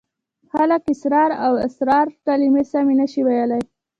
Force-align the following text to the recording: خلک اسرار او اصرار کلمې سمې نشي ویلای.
خلک 0.51 0.83
اسرار 0.93 1.31
او 1.45 1.53
اصرار 1.67 2.05
کلمې 2.25 2.63
سمې 2.71 2.93
نشي 2.99 3.21
ویلای. 3.25 3.63